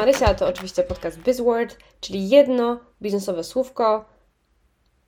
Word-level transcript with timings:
Marysia, 0.00 0.34
to 0.34 0.46
oczywiście 0.46 0.82
podcast 0.82 1.18
BizWord, 1.18 1.76
czyli 2.00 2.28
jedno 2.28 2.80
biznesowe 3.02 3.44
słówko, 3.44 4.04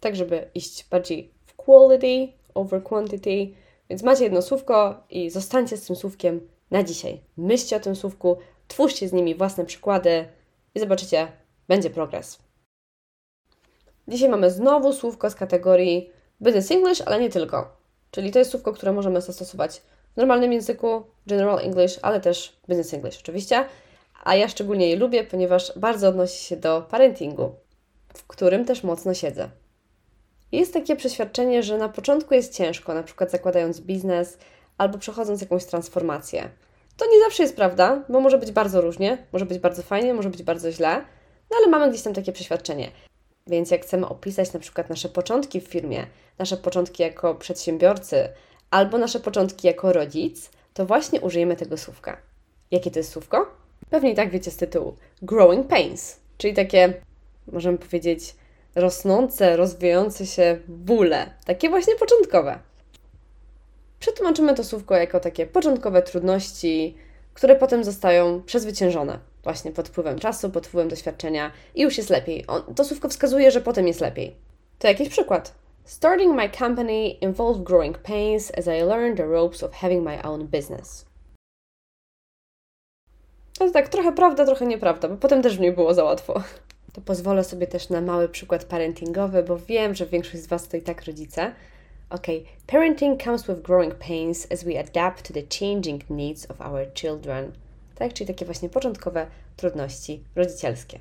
tak 0.00 0.16
żeby 0.16 0.50
iść 0.54 0.88
bardziej 0.90 1.34
w 1.46 1.56
quality 1.56 2.32
over 2.54 2.82
quantity. 2.82 3.54
Więc 3.90 4.02
macie 4.02 4.24
jedno 4.24 4.42
słówko 4.42 5.04
i 5.10 5.30
zostańcie 5.30 5.76
z 5.76 5.86
tym 5.86 5.96
słówkiem 5.96 6.48
na 6.70 6.82
dzisiaj. 6.82 7.20
Myślcie 7.36 7.76
o 7.76 7.80
tym 7.80 7.96
słówku, 7.96 8.36
twórzcie 8.68 9.08
z 9.08 9.12
nimi 9.12 9.34
własne 9.34 9.64
przykłady 9.64 10.28
i 10.74 10.80
zobaczycie, 10.80 11.28
będzie 11.68 11.90
progres. 11.90 12.38
Dzisiaj 14.08 14.28
mamy 14.28 14.50
znowu 14.50 14.92
słówko 14.92 15.30
z 15.30 15.34
kategorii 15.34 16.10
Business 16.40 16.70
English, 16.70 17.02
ale 17.06 17.20
nie 17.20 17.30
tylko. 17.30 17.76
Czyli 18.10 18.30
to 18.30 18.38
jest 18.38 18.50
słówko, 18.50 18.72
które 18.72 18.92
możemy 18.92 19.20
zastosować 19.20 19.82
w 20.14 20.16
normalnym 20.16 20.52
języku, 20.52 21.02
General 21.26 21.58
English, 21.58 21.98
ale 22.02 22.20
też 22.20 22.60
Business 22.68 22.94
English 22.94 23.20
oczywiście. 23.20 23.64
A 24.28 24.34
ja 24.34 24.48
szczególnie 24.48 24.88
je 24.88 24.96
lubię, 24.96 25.24
ponieważ 25.24 25.72
bardzo 25.78 26.08
odnosi 26.08 26.44
się 26.44 26.56
do 26.56 26.82
parentingu, 26.90 27.54
w 28.14 28.26
którym 28.26 28.64
też 28.64 28.82
mocno 28.82 29.14
siedzę. 29.14 29.50
Jest 30.52 30.72
takie 30.72 30.96
przeświadczenie, 30.96 31.62
że 31.62 31.78
na 31.78 31.88
początku 31.88 32.34
jest 32.34 32.54
ciężko, 32.54 32.94
na 32.94 33.02
przykład 33.02 33.30
zakładając 33.30 33.80
biznes 33.80 34.38
albo 34.78 34.98
przechodząc 34.98 35.40
jakąś 35.40 35.64
transformację. 35.64 36.50
To 36.96 37.06
nie 37.06 37.20
zawsze 37.20 37.42
jest 37.42 37.56
prawda, 37.56 38.04
bo 38.08 38.20
może 38.20 38.38
być 38.38 38.52
bardzo 38.52 38.80
różnie, 38.80 39.26
może 39.32 39.46
być 39.46 39.58
bardzo 39.58 39.82
fajnie, 39.82 40.14
może 40.14 40.30
być 40.30 40.42
bardzo 40.42 40.72
źle, 40.72 41.04
no 41.50 41.56
ale 41.56 41.66
mamy 41.68 41.90
gdzieś 41.90 42.02
tam 42.02 42.14
takie 42.14 42.32
przeświadczenie. 42.32 42.90
Więc 43.46 43.70
jak 43.70 43.82
chcemy 43.82 44.08
opisać 44.08 44.52
na 44.52 44.60
przykład 44.60 44.90
nasze 44.90 45.08
początki 45.08 45.60
w 45.60 45.68
firmie, 45.68 46.06
nasze 46.38 46.56
początki 46.56 47.02
jako 47.02 47.34
przedsiębiorcy 47.34 48.28
albo 48.70 48.98
nasze 48.98 49.20
początki 49.20 49.66
jako 49.66 49.92
rodzic, 49.92 50.50
to 50.74 50.86
właśnie 50.86 51.20
użyjemy 51.20 51.56
tego 51.56 51.76
słówka. 51.76 52.16
Jakie 52.70 52.90
to 52.90 52.98
jest 52.98 53.12
słówko? 53.12 53.57
Pewnie 53.90 54.12
i 54.12 54.14
tak 54.14 54.30
wiecie 54.30 54.50
z 54.50 54.56
tytułu. 54.56 54.96
Growing 55.22 55.66
pains, 55.66 56.16
czyli 56.38 56.54
takie, 56.54 56.94
możemy 57.52 57.78
powiedzieć, 57.78 58.34
rosnące, 58.74 59.56
rozwijające 59.56 60.26
się 60.26 60.58
bóle, 60.68 61.30
takie 61.46 61.68
właśnie 61.68 61.94
początkowe. 61.94 62.58
Przetłumaczymy 64.00 64.54
to 64.54 64.64
słówko 64.64 64.96
jako 64.96 65.20
takie 65.20 65.46
początkowe 65.46 66.02
trudności, 66.02 66.96
które 67.34 67.56
potem 67.56 67.84
zostają 67.84 68.42
przezwyciężone 68.42 69.18
właśnie 69.44 69.72
pod 69.72 69.88
wpływem 69.88 70.18
czasu, 70.18 70.50
pod 70.50 70.66
wpływem 70.66 70.88
doświadczenia 70.88 71.52
i 71.74 71.82
już 71.82 71.98
jest 71.98 72.10
lepiej. 72.10 72.44
On, 72.46 72.74
to 72.74 72.84
słówko 72.84 73.08
wskazuje, 73.08 73.50
że 73.50 73.60
potem 73.60 73.86
jest 73.86 74.00
lepiej. 74.00 74.36
To 74.78 74.88
jakiś 74.88 75.08
przykład. 75.08 75.54
Starting 75.84 76.36
my 76.36 76.50
company 76.50 77.08
involved 77.08 77.62
growing 77.62 77.98
pains 77.98 78.52
as 78.58 78.66
I 78.66 78.82
learned 78.82 79.16
the 79.16 79.26
ropes 79.26 79.62
of 79.62 79.72
having 79.72 80.04
my 80.04 80.22
own 80.22 80.46
business. 80.46 81.06
To 83.58 83.70
tak 83.70 83.88
trochę 83.88 84.12
prawda, 84.12 84.46
trochę 84.46 84.66
nieprawda, 84.66 85.08
bo 85.08 85.16
potem 85.16 85.42
też 85.42 85.58
nie 85.58 85.72
było 85.72 85.94
za 85.94 86.04
łatwo. 86.04 86.42
To 86.92 87.00
pozwolę 87.00 87.44
sobie 87.44 87.66
też 87.66 87.88
na 87.88 88.00
mały 88.00 88.28
przykład 88.28 88.64
parentingowy, 88.64 89.42
bo 89.42 89.58
wiem, 89.58 89.94
że 89.94 90.06
większość 90.06 90.42
z 90.42 90.46
Was 90.46 90.68
to 90.68 90.76
i 90.76 90.82
tak 90.82 91.04
rodzice. 91.04 91.52
Ok, 92.10 92.26
parenting 92.66 93.22
comes 93.22 93.46
with 93.46 93.60
growing 93.60 93.94
pains 93.94 94.46
as 94.52 94.64
we 94.64 94.80
adapt 94.80 95.28
to 95.28 95.34
the 95.34 95.42
changing 95.58 96.10
needs 96.10 96.50
of 96.50 96.60
our 96.60 96.86
children 96.94 97.52
tak? 97.98 98.12
Czyli 98.12 98.28
takie 98.28 98.44
właśnie 98.44 98.68
początkowe 98.68 99.26
trudności 99.56 100.24
rodzicielskie. 100.36 100.98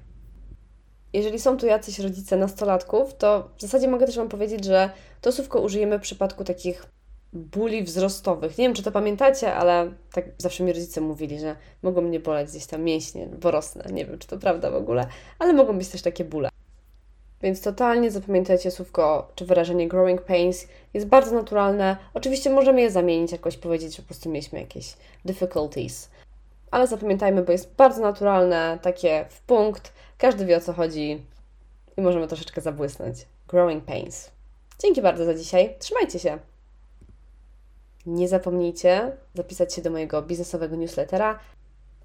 Jeżeli 1.13 1.39
są 1.39 1.57
tu 1.57 1.65
jacyś 1.65 1.99
rodzice 1.99 2.37
nastolatków, 2.37 3.13
to 3.13 3.49
w 3.57 3.61
zasadzie 3.61 3.87
mogę 3.87 4.05
też 4.05 4.17
Wam 4.17 4.29
powiedzieć, 4.29 4.65
że 4.65 4.89
to 5.21 5.31
słówko 5.31 5.61
użyjemy 5.61 5.99
w 5.99 6.01
przypadku 6.01 6.43
takich 6.43 6.85
bóli 7.37 7.83
wzrostowych. 7.83 8.57
Nie 8.57 8.65
wiem, 8.65 8.73
czy 8.73 8.83
to 8.83 8.91
pamiętacie, 8.91 9.53
ale 9.53 9.91
tak 10.13 10.25
zawsze 10.37 10.63
mi 10.63 10.73
rodzice 10.73 11.01
mówili, 11.01 11.39
że 11.39 11.55
mogą 11.83 12.01
mnie 12.01 12.19
boleć 12.19 12.49
gdzieś 12.49 12.65
tam 12.65 12.83
mięśnie, 12.83 13.27
bo 13.41 13.51
rosnę. 13.51 13.85
Nie 13.91 14.05
wiem, 14.05 14.19
czy 14.19 14.27
to 14.27 14.37
prawda 14.37 14.71
w 14.71 14.75
ogóle, 14.75 15.07
ale 15.39 15.53
mogą 15.53 15.77
być 15.77 15.87
też 15.87 16.01
takie 16.01 16.23
bóle. 16.23 16.49
Więc 17.41 17.61
totalnie 17.61 18.11
zapamiętajcie 18.11 18.71
słówko 18.71 19.31
czy 19.35 19.45
wyrażenie 19.45 19.87
growing 19.87 20.21
pains. 20.21 20.67
Jest 20.93 21.07
bardzo 21.07 21.35
naturalne. 21.35 21.97
Oczywiście 22.13 22.49
możemy 22.49 22.81
je 22.81 22.91
zamienić, 22.91 23.31
jakoś 23.31 23.57
powiedzieć, 23.57 23.95
że 23.95 24.01
po 24.01 24.07
prostu 24.07 24.29
mieliśmy 24.29 24.59
jakieś 24.59 24.93
difficulties 25.25 26.09
ale 26.71 26.87
zapamiętajmy, 26.87 27.43
bo 27.43 27.51
jest 27.51 27.75
bardzo 27.75 28.01
naturalne, 28.01 28.79
takie 28.81 29.25
w 29.29 29.41
punkt, 29.41 29.93
każdy 30.17 30.45
wie 30.45 30.57
o 30.57 30.61
co 30.61 30.73
chodzi 30.73 31.21
i 31.97 32.01
możemy 32.01 32.27
troszeczkę 32.27 32.61
zabłysnąć. 32.61 33.25
Growing 33.47 33.85
Pains. 33.85 34.31
Dzięki 34.79 35.01
bardzo 35.01 35.25
za 35.25 35.33
dzisiaj. 35.33 35.75
Trzymajcie 35.79 36.19
się. 36.19 36.37
Nie 38.07 38.27
zapomnijcie 38.27 39.11
zapisać 39.33 39.73
się 39.73 39.81
do 39.81 39.89
mojego 39.89 40.21
biznesowego 40.21 40.75
newslettera, 40.75 41.39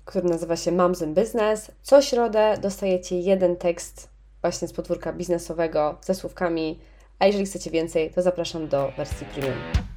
który 0.04 0.28
nazywa 0.28 0.56
się 0.56 0.72
Moms 0.72 1.02
in 1.02 1.14
Business. 1.14 1.70
Co 1.82 2.02
środę 2.02 2.58
dostajecie 2.62 3.20
jeden 3.20 3.56
tekst 3.56 4.08
właśnie 4.40 4.68
z 4.68 4.72
podwórka 4.72 5.12
biznesowego 5.12 5.98
ze 6.00 6.14
słówkami, 6.14 6.78
a 7.18 7.26
jeżeli 7.26 7.46
chcecie 7.46 7.70
więcej, 7.70 8.10
to 8.10 8.22
zapraszam 8.22 8.68
do 8.68 8.92
wersji 8.96 9.26
premium. 9.26 9.91